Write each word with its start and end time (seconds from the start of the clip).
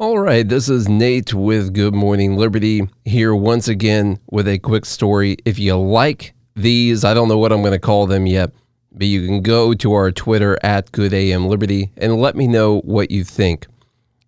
All 0.00 0.18
right, 0.18 0.48
this 0.48 0.70
is 0.70 0.88
Nate 0.88 1.34
with 1.34 1.74
Good 1.74 1.92
Morning 1.92 2.34
Liberty 2.34 2.88
here 3.04 3.34
once 3.34 3.68
again 3.68 4.18
with 4.30 4.48
a 4.48 4.58
quick 4.58 4.86
story. 4.86 5.36
If 5.44 5.58
you 5.58 5.76
like 5.76 6.32
these, 6.56 7.04
I 7.04 7.12
don't 7.12 7.28
know 7.28 7.36
what 7.36 7.52
I'm 7.52 7.60
going 7.60 7.74
to 7.74 7.78
call 7.78 8.06
them 8.06 8.26
yet, 8.26 8.50
but 8.92 9.08
you 9.08 9.26
can 9.26 9.42
go 9.42 9.74
to 9.74 9.92
our 9.92 10.10
Twitter 10.10 10.58
at 10.62 10.90
Good 10.92 11.12
AM 11.12 11.48
Liberty 11.48 11.90
and 11.98 12.16
let 12.16 12.34
me 12.34 12.46
know 12.46 12.80
what 12.80 13.10
you 13.10 13.24
think. 13.24 13.66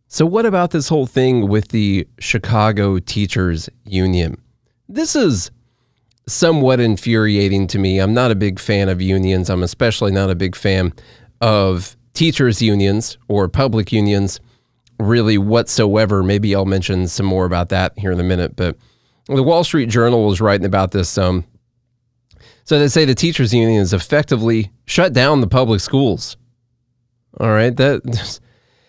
So, 0.09 0.27
what 0.27 0.45
about 0.45 0.73
this 0.73 0.91
whole 0.91 1.07
thing 1.07 1.49
with 1.49 1.69
the 1.69 2.07
Chicago 2.19 2.99
Teachers 2.99 3.71
Union? 3.87 4.37
This 4.91 5.17
is 5.17 5.51
somewhat 6.29 6.81
infuriating 6.81 7.67
to 7.69 7.79
me. 7.79 7.99
I'm 7.99 8.13
not 8.13 8.31
a 8.31 8.35
big 8.35 8.59
fan 8.59 8.91
of 8.91 9.01
unions. 9.01 9.49
I'm 9.49 9.63
especially 9.63 10.13
not 10.13 10.29
a 10.29 10.35
big 10.35 10.55
fan 10.55 10.93
of 11.41 11.97
teachers' 12.13 12.61
unions 12.61 13.17
or 13.29 13.49
public 13.49 13.91
unions, 13.91 14.39
really 15.03 15.39
whatsoever. 15.39 16.23
Maybe 16.23 16.55
I'll 16.55 16.65
mention 16.65 17.09
some 17.09 17.27
more 17.27 17.45
about 17.45 17.69
that 17.71 17.99
here 17.99 18.13
in 18.13 18.21
a 18.21 18.25
minute. 18.25 18.57
But 18.57 18.77
the 19.27 19.43
Wall 19.43 19.65
Street 19.65 19.89
Journal 19.89 20.27
was 20.27 20.41
writing 20.41 20.67
about 20.67 20.93
this. 20.93 21.17
Um, 21.19 21.45
so 22.65 22.79
they 22.79 22.89
say 22.89 23.05
the 23.05 23.15
teachers' 23.15 23.53
union 23.53 23.79
has 23.79 23.93
effectively 23.93 24.71
shut 24.85 25.13
down 25.13 25.41
the 25.41 25.47
public 25.47 25.81
schools. 25.81 26.37
All 27.39 27.51
right, 27.51 27.75
that 27.77 28.41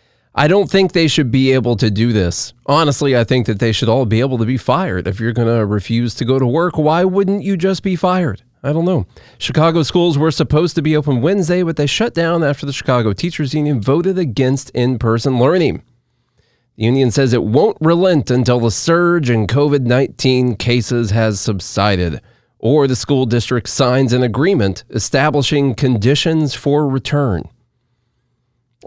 I 0.35 0.47
don't 0.47 0.69
think 0.69 0.91
they 0.91 1.07
should 1.07 1.31
be 1.31 1.51
able 1.51 1.75
to 1.77 1.91
do 1.91 2.11
this. 2.11 2.53
Honestly, 2.65 3.15
I 3.15 3.23
think 3.23 3.45
that 3.45 3.59
they 3.59 3.71
should 3.71 3.89
all 3.89 4.05
be 4.05 4.19
able 4.19 4.37
to 4.39 4.45
be 4.45 4.57
fired. 4.57 5.07
If 5.07 5.19
you're 5.19 5.33
going 5.33 5.47
to 5.47 5.65
refuse 5.65 6.15
to 6.15 6.25
go 6.25 6.39
to 6.39 6.45
work, 6.45 6.77
why 6.77 7.03
wouldn't 7.03 7.43
you 7.43 7.55
just 7.55 7.83
be 7.83 7.95
fired? 7.95 8.43
I 8.63 8.71
don't 8.71 8.85
know. 8.85 9.05
Chicago 9.37 9.83
schools 9.83 10.17
were 10.17 10.31
supposed 10.31 10.75
to 10.75 10.81
be 10.81 10.95
open 10.95 11.21
Wednesday, 11.21 11.63
but 11.63 11.75
they 11.75 11.85
shut 11.85 12.13
down 12.13 12.43
after 12.43 12.65
the 12.65 12.73
Chicago 12.73 13.11
Teachers 13.11 13.53
Union 13.53 13.81
voted 13.81 14.17
against 14.17 14.69
in 14.71 14.97
person 14.97 15.37
learning. 15.37 15.83
The 16.75 16.85
union 16.85 17.11
says 17.11 17.33
it 17.33 17.43
won't 17.43 17.77
relent 17.81 18.31
until 18.31 18.59
the 18.59 18.71
surge 18.71 19.29
in 19.29 19.47
COVID 19.47 19.81
19 19.81 20.55
cases 20.55 21.11
has 21.11 21.39
subsided 21.39 22.21
or 22.57 22.87
the 22.87 22.95
school 22.95 23.25
district 23.25 23.67
signs 23.69 24.13
an 24.13 24.23
agreement 24.23 24.83
establishing 24.89 25.75
conditions 25.75 26.55
for 26.55 26.87
return. 26.87 27.43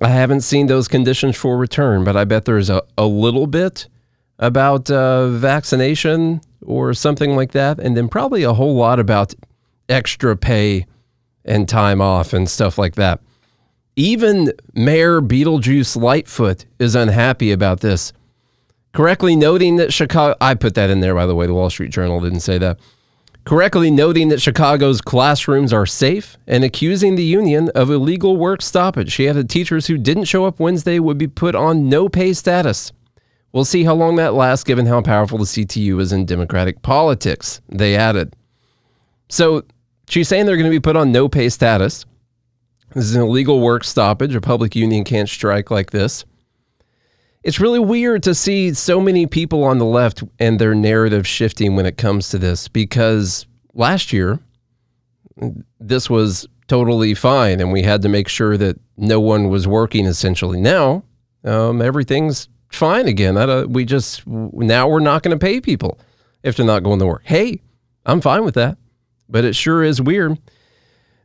I 0.03 0.09
haven't 0.09 0.41
seen 0.41 0.67
those 0.67 0.89
conditions 0.89 1.37
for 1.37 1.57
return, 1.57 2.03
but 2.03 2.17
I 2.17 2.25
bet 2.25 2.45
there's 2.45 2.71
a, 2.71 2.83
a 2.99 3.07
little 3.07 3.47
bit 3.47 3.87
about 4.39 4.91
uh, 4.91 5.29
vaccination 5.29 6.41
or 6.63 6.93
something 6.93 7.37
like 7.37 7.53
that, 7.53 7.79
and 7.79 7.97
then 7.97 8.09
probably 8.09 8.43
a 8.43 8.53
whole 8.53 8.75
lot 8.75 8.99
about 8.99 9.35
extra 9.89 10.37
pay 10.37 10.87
and 11.45 11.69
time 11.69 12.01
off 12.01 12.33
and 12.33 12.49
stuff 12.49 12.79
like 12.79 12.97
that. 12.97 13.21
Even 13.97 14.53
Mayor 14.75 15.21
Beetlejuice 15.21 16.01
Lightfoot 16.01 16.67
is 16.79 16.95
unhappy 16.95 17.51
about 17.51 17.81
this, 17.81 18.13
correctly 18.93 19.35
noting 19.35 19.77
that 19.77 19.93
Chicago, 19.93 20.37
I 20.41 20.55
put 20.55 20.75
that 20.75 20.91
in 20.91 21.01
there, 21.01 21.15
by 21.15 21.27
the 21.27 21.35
way, 21.35 21.47
the 21.47 21.55
Wall 21.55 21.71
Street 21.71 21.91
Journal 21.91 22.21
didn't 22.21 22.41
say 22.41 22.59
that 22.59 22.79
correctly 23.47 23.93
noting 23.93 24.29
that 24.29 24.43
Chicago's 24.43 25.01
classrooms 25.01 25.73
are 25.73 25.87
safe 25.87 26.37
and 26.49 26.65
accusing 26.65 27.15
the 27.15 27.25
union 27.25 27.71
of 27.77 27.91
illegal 27.91 28.37
work 28.37 28.61
stoppage. 28.61 29.13
She 29.13 29.29
added 29.29 29.49
teachers 29.49 29.87
who 29.87 29.97
didn't 29.97 30.25
show 30.25 30.45
up 30.45 30.59
Wednesday 30.59 30.99
would 30.99 31.17
be 31.17 31.29
put 31.29 31.55
on 31.55 31.89
no 31.89 32.09
pay 32.09 32.33
status. 32.33 32.93
We'll 33.53 33.65
see 33.65 33.85
how 33.85 33.95
long 33.95 34.17
that 34.17 34.35
lasts 34.35 34.65
given 34.65 34.85
how 34.85 35.01
powerful 35.01 35.39
the 35.39 35.45
CTU 35.45 36.01
is 36.01 36.13
in 36.13 36.27
Democratic 36.27 36.83
politics, 36.83 37.63
they 37.69 37.97
added. 37.97 38.35
So 39.29 39.63
she's 40.09 40.29
saying 40.29 40.45
they're 40.45 40.57
going 40.57 40.71
to 40.71 40.77
be 40.77 40.81
put 40.81 40.97
on 40.97 41.13
no 41.13 41.29
pay 41.29 41.49
status. 41.49 42.05
This 42.97 43.05
is 43.05 43.15
an 43.15 43.23
illegal 43.23 43.61
work 43.61 43.85
stoppage. 43.85 44.35
A 44.35 44.41
public 44.41 44.75
union 44.75 45.05
can't 45.05 45.29
strike 45.29 45.71
like 45.71 45.93
this 45.93 46.25
it's 47.47 47.61
really 47.61 47.79
weird 47.79 48.25
to 48.25 48.35
see 48.35 48.75
so 48.75 49.01
many 49.01 49.25
people 49.25 49.63
on 49.63 49.79
the 49.79 49.85
left 49.85 50.25
and 50.41 50.59
their 50.59 50.75
narrative 50.75 51.25
shifting 51.25 51.77
when 51.77 51.87
it 51.87 51.97
comes 51.97 52.29
to 52.29 52.39
this 52.39 52.67
because 52.67 53.47
last 53.73 54.13
year 54.13 54.41
this 55.79 56.11
was 56.11 56.49
totally 56.67 57.15
fine 57.15 57.61
and 57.61 57.71
we 57.71 57.83
had 57.83 58.03
to 58.03 58.09
make 58.09 58.27
sure 58.27 58.57
that 58.57 58.81
no 58.97 59.21
one 59.21 59.49
was 59.49 59.69
working 59.69 60.07
essentially. 60.07 60.61
Now, 60.61 61.05
um, 61.45 61.81
everything's 61.81 62.49
fine 62.69 63.07
again. 63.07 63.37
we 63.73 63.85
just, 63.85 64.27
now 64.27 64.89
we're 64.89 64.99
not 64.99 65.23
going 65.23 65.39
to 65.39 65.45
pay 65.47 65.61
people 65.61 66.01
if 66.43 66.57
they're 66.57 66.67
not 66.67 66.83
going 66.83 66.99
to 66.99 67.07
work. 67.07 67.23
Hey, 67.27 67.63
I'm 68.05 68.21
fine 68.21 68.45
with 68.45 68.55
that, 68.55 68.77
but 69.29 69.45
it 69.45 69.55
sure 69.55 69.85
is 69.85 70.03
weird 70.03 70.37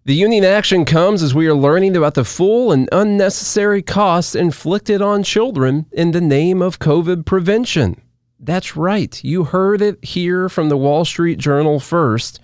the 0.04 0.16
union 0.16 0.44
action 0.44 0.84
comes 0.84 1.22
as 1.22 1.36
we 1.36 1.46
are 1.46 1.54
learning 1.54 1.96
about 1.96 2.16
the 2.16 2.26
full 2.26 2.72
and 2.72 2.90
unnecessary 2.92 3.84
costs 3.84 4.34
inflicted 4.34 5.00
on 5.00 5.22
children 5.22 5.86
in 5.92 6.10
the 6.10 6.22
name 6.22 6.60
of 6.60 6.80
COVID 6.80 7.24
prevention. 7.24 8.02
That's 8.40 8.76
right. 8.76 9.24
You 9.24 9.44
heard 9.44 9.80
it 9.80 10.04
here 10.04 10.50
from 10.50 10.70
the 10.70 10.78
Wall 10.78 11.06
Street 11.06 11.38
Journal 11.38 11.80
first. 11.80 12.40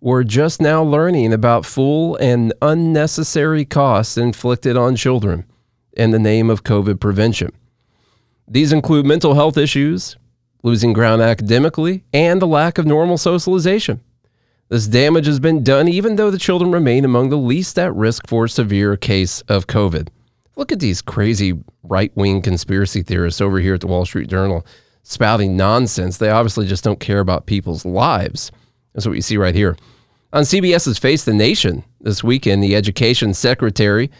We're 0.00 0.24
just 0.24 0.62
now 0.62 0.82
learning 0.82 1.34
about 1.34 1.66
full 1.66 2.16
and 2.16 2.54
unnecessary 2.62 3.66
costs 3.66 4.16
inflicted 4.16 4.78
on 4.78 4.96
children 4.96 5.44
in 5.92 6.12
the 6.12 6.18
name 6.18 6.48
of 6.48 6.64
COVID 6.64 6.98
prevention. 6.98 7.52
These 8.48 8.72
include 8.72 9.04
mental 9.04 9.34
health 9.34 9.58
issues, 9.58 10.16
losing 10.62 10.94
ground 10.94 11.20
academically, 11.20 12.04
and 12.14 12.40
the 12.40 12.46
lack 12.46 12.78
of 12.78 12.86
normal 12.86 13.18
socialization. 13.18 14.00
This 14.72 14.86
damage 14.86 15.26
has 15.26 15.38
been 15.38 15.62
done 15.62 15.86
even 15.86 16.16
though 16.16 16.30
the 16.30 16.38
children 16.38 16.72
remain 16.72 17.04
among 17.04 17.28
the 17.28 17.36
least 17.36 17.78
at 17.78 17.94
risk 17.94 18.26
for 18.26 18.46
a 18.46 18.48
severe 18.48 18.96
case 18.96 19.42
of 19.42 19.66
COVID. 19.66 20.08
Look 20.56 20.72
at 20.72 20.80
these 20.80 21.02
crazy 21.02 21.62
right 21.82 22.10
wing 22.16 22.40
conspiracy 22.40 23.02
theorists 23.02 23.42
over 23.42 23.60
here 23.60 23.74
at 23.74 23.82
the 23.82 23.86
Wall 23.86 24.06
Street 24.06 24.30
Journal 24.30 24.64
spouting 25.02 25.58
nonsense. 25.58 26.16
They 26.16 26.30
obviously 26.30 26.66
just 26.66 26.84
don't 26.84 27.00
care 27.00 27.20
about 27.20 27.44
people's 27.44 27.84
lives. 27.84 28.50
That's 28.94 29.06
what 29.06 29.14
you 29.14 29.20
see 29.20 29.36
right 29.36 29.54
here. 29.54 29.76
On 30.32 30.42
CBS's 30.42 30.96
Face 30.96 31.24
the 31.26 31.34
Nation 31.34 31.84
this 32.00 32.24
weekend, 32.24 32.62
the 32.62 32.74
Education 32.74 33.34
Secretary, 33.34 34.10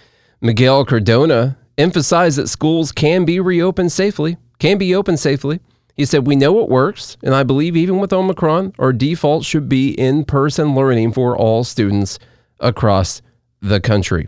Miguel 0.43 0.85
Cardona, 0.85 1.57
emphasized 1.79 2.37
that 2.37 2.49
schools 2.49 2.93
can 2.93 3.25
be 3.25 3.41
reopened 3.41 3.91
safely, 3.91 4.37
can 4.59 4.77
be 4.77 4.95
opened 4.95 5.19
safely 5.19 5.61
he 5.97 6.05
said, 6.05 6.27
We 6.27 6.37
know 6.37 6.61
it 6.61 6.69
works, 6.69 7.17
and 7.23 7.35
I 7.35 7.43
believe 7.43 7.77
even 7.77 7.99
with 7.99 8.13
Omicron, 8.13 8.75
our 8.79 8.93
default 8.93 9.45
should 9.45 9.69
be 9.69 9.91
in 9.91 10.25
person 10.25 10.75
learning 10.75 11.13
for 11.13 11.37
all 11.37 11.65
students 11.65 12.19
across 12.61 13.23
the 13.61 13.81
country. 13.81 14.27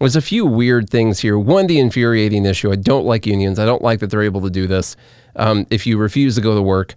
There's 0.00 0.16
a 0.16 0.22
few 0.22 0.44
weird 0.44 0.90
things 0.90 1.20
here. 1.20 1.38
One, 1.38 1.66
the 1.66 1.78
infuriating 1.78 2.44
issue. 2.44 2.72
I 2.72 2.76
don't 2.76 3.06
like 3.06 3.26
unions. 3.26 3.58
I 3.58 3.64
don't 3.64 3.82
like 3.82 4.00
that 4.00 4.10
they're 4.10 4.22
able 4.22 4.42
to 4.42 4.50
do 4.50 4.66
this. 4.66 4.96
Um, 5.36 5.66
if 5.70 5.86
you 5.86 5.98
refuse 5.98 6.34
to 6.34 6.40
go 6.40 6.54
to 6.54 6.62
work, 6.62 6.94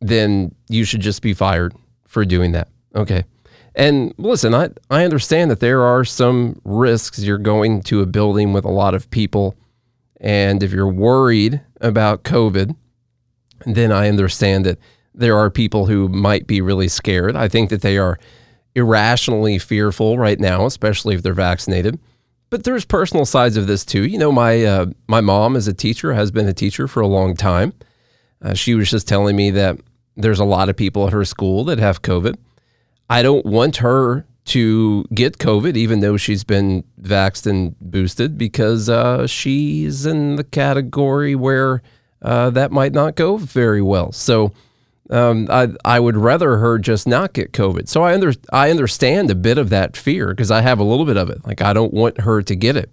then 0.00 0.54
you 0.68 0.84
should 0.84 1.00
just 1.00 1.22
be 1.22 1.34
fired 1.34 1.74
for 2.06 2.24
doing 2.24 2.52
that. 2.52 2.68
Okay. 2.94 3.24
And 3.74 4.12
listen, 4.18 4.54
I, 4.54 4.70
I 4.90 5.04
understand 5.04 5.50
that 5.50 5.60
there 5.60 5.82
are 5.82 6.04
some 6.04 6.60
risks. 6.64 7.20
You're 7.20 7.38
going 7.38 7.82
to 7.82 8.00
a 8.00 8.06
building 8.06 8.52
with 8.52 8.64
a 8.64 8.70
lot 8.70 8.94
of 8.94 9.10
people. 9.10 9.54
And 10.20 10.62
if 10.62 10.72
you're 10.72 10.92
worried 10.92 11.60
about 11.80 12.24
COVID, 12.24 12.74
then 13.64 13.92
I 13.92 14.08
understand 14.08 14.66
that 14.66 14.78
there 15.14 15.36
are 15.36 15.50
people 15.50 15.86
who 15.86 16.08
might 16.08 16.46
be 16.46 16.60
really 16.60 16.88
scared. 16.88 17.36
I 17.36 17.48
think 17.48 17.70
that 17.70 17.82
they 17.82 17.98
are 17.98 18.18
irrationally 18.74 19.58
fearful 19.58 20.18
right 20.18 20.38
now, 20.38 20.66
especially 20.66 21.14
if 21.14 21.22
they're 21.22 21.34
vaccinated. 21.34 21.98
But 22.50 22.64
there's 22.64 22.84
personal 22.84 23.24
sides 23.24 23.56
of 23.56 23.66
this 23.66 23.84
too. 23.84 24.04
You 24.04 24.18
know, 24.18 24.30
my 24.30 24.64
uh, 24.64 24.86
my 25.08 25.20
mom 25.20 25.56
is 25.56 25.66
a 25.66 25.74
teacher, 25.74 26.12
has 26.12 26.30
been 26.30 26.46
a 26.46 26.52
teacher 26.52 26.86
for 26.86 27.00
a 27.00 27.06
long 27.06 27.34
time. 27.34 27.72
Uh, 28.40 28.54
she 28.54 28.74
was 28.74 28.90
just 28.90 29.08
telling 29.08 29.34
me 29.34 29.50
that 29.50 29.80
there's 30.16 30.38
a 30.38 30.44
lot 30.44 30.68
of 30.68 30.76
people 30.76 31.06
at 31.06 31.12
her 31.12 31.24
school 31.24 31.64
that 31.64 31.78
have 31.78 32.02
COVID. 32.02 32.36
I 33.08 33.22
don't 33.22 33.46
want 33.46 33.78
her 33.78 34.26
to 34.46 35.04
get 35.12 35.38
COVID, 35.38 35.76
even 35.76 36.00
though 36.00 36.16
she's 36.16 36.44
been 36.44 36.84
vaxxed 37.00 37.46
and 37.46 37.74
boosted, 37.80 38.38
because 38.38 38.88
uh, 38.88 39.26
she's 39.26 40.06
in 40.06 40.36
the 40.36 40.44
category 40.44 41.34
where 41.34 41.82
uh, 42.26 42.50
that 42.50 42.72
might 42.72 42.92
not 42.92 43.14
go 43.14 43.36
very 43.36 43.80
well. 43.80 44.10
So 44.10 44.52
um, 45.10 45.46
I 45.48 45.68
I 45.84 46.00
would 46.00 46.16
rather 46.16 46.56
her 46.56 46.76
just 46.78 47.06
not 47.06 47.32
get 47.32 47.52
COVID. 47.52 47.88
So 47.88 48.02
I 48.02 48.14
under 48.14 48.32
I 48.52 48.70
understand 48.70 49.30
a 49.30 49.36
bit 49.36 49.58
of 49.58 49.70
that 49.70 49.96
fear 49.96 50.28
because 50.28 50.50
I 50.50 50.60
have 50.60 50.80
a 50.80 50.84
little 50.84 51.06
bit 51.06 51.16
of 51.16 51.30
it. 51.30 51.46
Like 51.46 51.62
I 51.62 51.72
don't 51.72 51.94
want 51.94 52.20
her 52.22 52.42
to 52.42 52.56
get 52.56 52.76
it, 52.76 52.90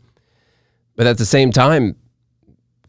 but 0.95 1.07
at 1.07 1.17
the 1.17 1.25
same 1.25 1.51
time, 1.51 1.95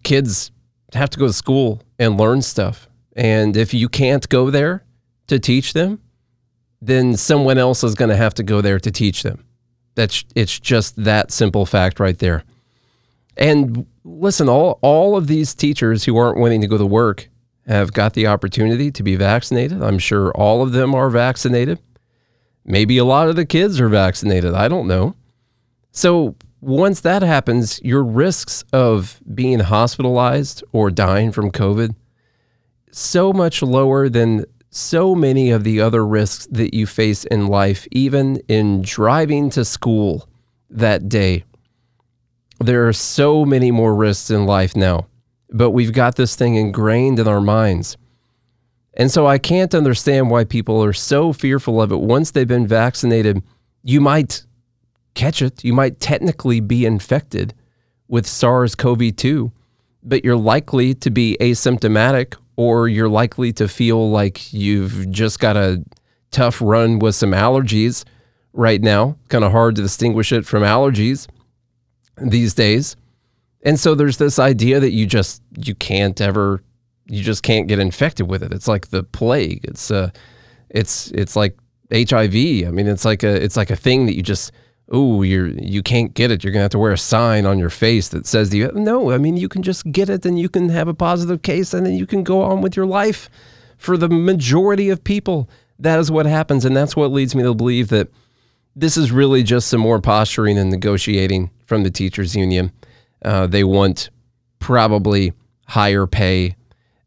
kids 0.02 0.50
have 0.92 1.08
to 1.10 1.18
go 1.18 1.26
to 1.26 1.32
school 1.32 1.82
and 1.98 2.18
learn 2.18 2.42
stuff. 2.42 2.88
And 3.16 3.56
if 3.56 3.72
you 3.72 3.88
can't 3.88 4.28
go 4.28 4.50
there 4.50 4.84
to 5.28 5.38
teach 5.38 5.72
them, 5.72 6.00
then 6.82 7.16
someone 7.16 7.56
else 7.56 7.82
is 7.82 7.94
going 7.94 8.10
to 8.10 8.16
have 8.16 8.34
to 8.34 8.42
go 8.42 8.60
there 8.60 8.78
to 8.78 8.90
teach 8.90 9.22
them. 9.22 9.42
That's 9.94 10.26
it's 10.34 10.60
just 10.60 11.02
that 11.04 11.32
simple 11.32 11.64
fact 11.64 12.00
right 12.00 12.18
there. 12.18 12.44
And 13.38 13.86
listen, 14.04 14.48
all 14.48 14.78
all 14.82 15.16
of 15.16 15.26
these 15.26 15.54
teachers 15.54 16.04
who 16.04 16.16
aren't 16.16 16.38
wanting 16.38 16.60
to 16.60 16.66
go 16.66 16.78
to 16.78 16.86
work 16.86 17.28
have 17.66 17.92
got 17.92 18.12
the 18.12 18.26
opportunity 18.26 18.90
to 18.92 19.02
be 19.02 19.16
vaccinated. 19.16 19.82
I'm 19.82 19.98
sure 19.98 20.30
all 20.32 20.62
of 20.62 20.72
them 20.72 20.94
are 20.94 21.10
vaccinated. 21.10 21.80
Maybe 22.64 22.98
a 22.98 23.04
lot 23.04 23.28
of 23.28 23.36
the 23.36 23.46
kids 23.46 23.80
are 23.80 23.88
vaccinated. 23.88 24.54
I 24.54 24.68
don't 24.68 24.86
know. 24.86 25.16
So 25.90 26.36
once 26.60 27.00
that 27.00 27.22
happens, 27.22 27.80
your 27.82 28.02
risks 28.02 28.64
of 28.72 29.20
being 29.34 29.60
hospitalized 29.60 30.62
or 30.72 30.90
dying 30.90 31.32
from 31.32 31.50
COVID 31.50 31.94
so 32.90 33.32
much 33.32 33.62
lower 33.62 34.08
than 34.08 34.44
so 34.70 35.14
many 35.14 35.50
of 35.50 35.64
the 35.64 35.80
other 35.80 36.06
risks 36.06 36.46
that 36.50 36.74
you 36.74 36.86
face 36.86 37.24
in 37.24 37.46
life, 37.46 37.86
even 37.92 38.36
in 38.48 38.82
driving 38.82 39.50
to 39.50 39.64
school 39.64 40.28
that 40.70 41.08
day. 41.08 41.44
There 42.64 42.88
are 42.88 42.94
so 42.94 43.44
many 43.44 43.70
more 43.70 43.94
risks 43.94 44.30
in 44.30 44.46
life 44.46 44.74
now, 44.74 45.06
but 45.50 45.72
we've 45.72 45.92
got 45.92 46.16
this 46.16 46.34
thing 46.34 46.54
ingrained 46.54 47.18
in 47.18 47.28
our 47.28 47.42
minds. 47.42 47.98
And 48.94 49.10
so 49.10 49.26
I 49.26 49.36
can't 49.36 49.74
understand 49.74 50.30
why 50.30 50.44
people 50.44 50.82
are 50.82 50.94
so 50.94 51.34
fearful 51.34 51.82
of 51.82 51.92
it. 51.92 52.00
Once 52.00 52.30
they've 52.30 52.48
been 52.48 52.66
vaccinated, 52.66 53.42
you 53.82 54.00
might 54.00 54.46
catch 55.12 55.42
it. 55.42 55.62
You 55.62 55.74
might 55.74 56.00
technically 56.00 56.60
be 56.60 56.86
infected 56.86 57.52
with 58.08 58.26
SARS 58.26 58.74
CoV 58.74 59.14
2, 59.14 59.52
but 60.02 60.24
you're 60.24 60.34
likely 60.34 60.94
to 60.94 61.10
be 61.10 61.36
asymptomatic 61.42 62.34
or 62.56 62.88
you're 62.88 63.10
likely 63.10 63.52
to 63.52 63.68
feel 63.68 64.10
like 64.10 64.54
you've 64.54 65.10
just 65.10 65.38
got 65.38 65.58
a 65.58 65.84
tough 66.30 66.62
run 66.62 66.98
with 66.98 67.14
some 67.14 67.32
allergies 67.32 68.06
right 68.54 68.80
now. 68.80 69.18
Kind 69.28 69.44
of 69.44 69.52
hard 69.52 69.76
to 69.76 69.82
distinguish 69.82 70.32
it 70.32 70.46
from 70.46 70.62
allergies 70.62 71.28
these 72.16 72.54
days. 72.54 72.96
And 73.62 73.80
so 73.80 73.94
there's 73.94 74.18
this 74.18 74.38
idea 74.38 74.80
that 74.80 74.90
you 74.90 75.06
just 75.06 75.42
you 75.56 75.74
can't 75.74 76.20
ever 76.20 76.62
you 77.06 77.22
just 77.22 77.42
can't 77.42 77.68
get 77.68 77.78
infected 77.78 78.28
with 78.28 78.42
it. 78.42 78.52
It's 78.52 78.68
like 78.68 78.88
the 78.88 79.02
plague. 79.02 79.64
It's 79.64 79.90
uh 79.90 80.10
it's 80.70 81.10
it's 81.12 81.36
like 81.36 81.56
HIV. 81.92 82.34
I 82.34 82.70
mean, 82.70 82.86
it's 82.86 83.04
like 83.04 83.22
a 83.22 83.42
it's 83.42 83.56
like 83.56 83.70
a 83.70 83.76
thing 83.76 84.06
that 84.06 84.14
you 84.14 84.22
just 84.22 84.52
oh 84.90 85.22
you're 85.22 85.48
you 85.48 85.82
can't 85.82 86.12
get 86.14 86.30
it 86.30 86.44
you're 86.44 86.52
gonna 86.52 86.62
have 86.62 86.70
to 86.70 86.78
wear 86.78 86.92
a 86.92 86.98
sign 86.98 87.46
on 87.46 87.58
your 87.58 87.70
face 87.70 88.08
that 88.08 88.26
says 88.26 88.54
you 88.54 88.70
no 88.74 89.10
i 89.10 89.18
mean 89.18 89.36
you 89.36 89.48
can 89.48 89.62
just 89.62 89.90
get 89.90 90.10
it 90.10 90.26
and 90.26 90.38
you 90.38 90.48
can 90.48 90.68
have 90.68 90.88
a 90.88 90.94
positive 90.94 91.40
case 91.42 91.72
and 91.72 91.86
then 91.86 91.94
you 91.94 92.06
can 92.06 92.22
go 92.22 92.42
on 92.42 92.60
with 92.60 92.76
your 92.76 92.84
life 92.84 93.30
for 93.78 93.96
the 93.96 94.08
majority 94.08 94.90
of 94.90 95.02
people 95.02 95.48
that 95.78 95.98
is 95.98 96.10
what 96.10 96.26
happens 96.26 96.64
and 96.64 96.76
that's 96.76 96.94
what 96.94 97.10
leads 97.10 97.34
me 97.34 97.42
to 97.42 97.54
believe 97.54 97.88
that 97.88 98.08
this 98.76 98.96
is 98.96 99.12
really 99.12 99.42
just 99.42 99.68
some 99.68 99.80
more 99.80 100.00
posturing 100.00 100.58
and 100.58 100.70
negotiating 100.70 101.50
from 101.66 101.82
the 101.82 101.90
teachers 101.90 102.34
union 102.34 102.72
uh, 103.24 103.46
they 103.46 103.64
want 103.64 104.10
probably 104.58 105.32
higher 105.66 106.06
pay 106.06 106.56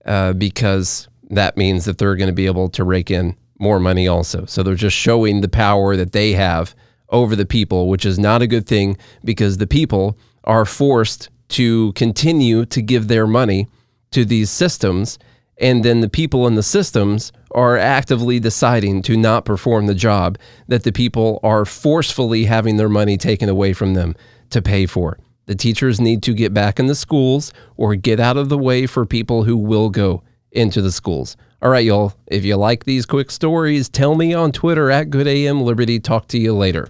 uh, 0.05 0.33
because 0.33 1.07
that 1.29 1.57
means 1.57 1.85
that 1.85 1.97
they're 1.97 2.15
going 2.15 2.29
to 2.29 2.33
be 2.33 2.45
able 2.45 2.69
to 2.69 2.83
rake 2.83 3.11
in 3.11 3.35
more 3.59 3.79
money 3.79 4.07
also 4.07 4.45
so 4.45 4.63
they're 4.63 4.75
just 4.75 4.95
showing 4.95 5.41
the 5.41 5.49
power 5.49 5.95
that 5.95 6.11
they 6.11 6.33
have 6.33 6.75
over 7.09 7.35
the 7.35 7.45
people, 7.45 7.89
which 7.89 8.05
is 8.05 8.19
not 8.19 8.41
a 8.41 8.47
good 8.47 8.67
thing 8.67 8.97
because 9.23 9.57
the 9.57 9.67
people 9.67 10.17
are 10.43 10.65
forced 10.65 11.29
to 11.49 11.93
continue 11.93 12.65
to 12.65 12.81
give 12.81 13.07
their 13.07 13.27
money 13.27 13.67
to 14.11 14.25
these 14.25 14.49
systems. 14.49 15.17
And 15.59 15.83
then 15.83 16.01
the 16.01 16.09
people 16.09 16.45
in 16.47 16.55
the 16.55 16.63
systems 16.63 17.31
are 17.51 17.77
actively 17.77 18.39
deciding 18.39 19.01
to 19.03 19.17
not 19.17 19.45
perform 19.45 19.87
the 19.87 19.95
job 19.95 20.37
that 20.67 20.83
the 20.83 20.91
people 20.91 21.39
are 21.41 21.65
forcefully 21.65 22.45
having 22.45 22.77
their 22.77 22.89
money 22.89 23.17
taken 23.17 23.49
away 23.49 23.73
from 23.73 23.93
them 23.93 24.15
to 24.51 24.61
pay 24.61 24.85
for. 24.85 25.17
The 25.47 25.55
teachers 25.55 25.99
need 25.99 26.21
to 26.23 26.33
get 26.33 26.53
back 26.53 26.79
in 26.79 26.87
the 26.87 26.95
schools 26.95 27.53
or 27.75 27.95
get 27.95 28.19
out 28.19 28.37
of 28.37 28.49
the 28.49 28.57
way 28.57 28.85
for 28.85 29.05
people 29.05 29.45
who 29.45 29.57
will 29.57 29.89
go 29.89 30.21
into 30.51 30.81
the 30.81 30.91
schools. 30.91 31.37
All 31.61 31.71
right, 31.71 31.85
y'all. 31.85 32.13
If 32.27 32.45
you 32.45 32.55
like 32.57 32.83
these 32.83 33.05
quick 33.05 33.31
stories, 33.31 33.89
tell 33.89 34.13
me 34.13 34.33
on 34.33 34.51
Twitter 34.51 34.91
at 34.91 35.09
GoodAMLiberty. 35.09 36.03
Talk 36.03 36.27
to 36.27 36.37
you 36.37 36.53
later. 36.53 36.89